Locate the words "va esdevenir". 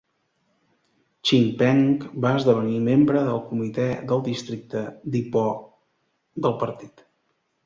2.25-2.79